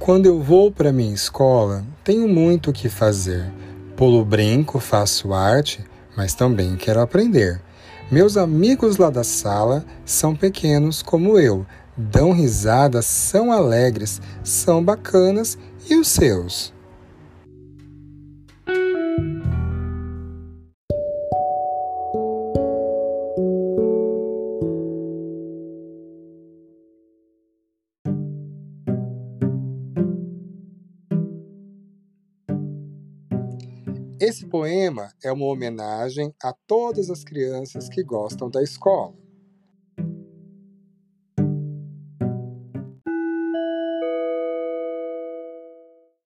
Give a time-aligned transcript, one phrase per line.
[0.00, 3.52] Quando eu vou para minha escola, tenho muito o que fazer.
[3.94, 5.84] Pulo brinco, faço arte,
[6.16, 7.60] mas também quero aprender.
[8.10, 15.58] Meus amigos lá da sala são pequenos como eu, dão risadas, são alegres, são bacanas
[15.88, 16.72] e os seus?
[34.20, 39.14] Esse poema é uma homenagem a todas as crianças que gostam da escola.